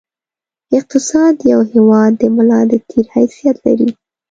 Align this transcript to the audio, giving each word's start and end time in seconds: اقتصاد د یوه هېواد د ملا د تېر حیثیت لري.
اقتصاد 0.77 1.31
د 1.37 1.41
یوه 1.53 1.65
هېواد 1.75 2.11
د 2.21 2.23
ملا 2.35 2.59
د 2.71 2.73
تېر 2.89 3.05
حیثیت 3.15 3.57
لري. 3.65 3.89